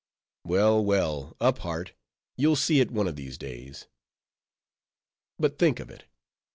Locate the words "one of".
2.89-3.15